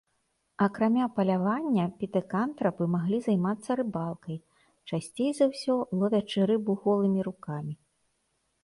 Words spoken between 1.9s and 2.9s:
пітэкантрапы